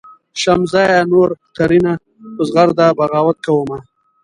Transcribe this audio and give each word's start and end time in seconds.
"شمسزیه 0.41 1.01
نور 1.11 1.29
ترېنه 1.55 1.93
په 2.35 2.41
زغرده 2.47 2.87
بغاوت 2.97 3.37
کومه. 3.45 3.77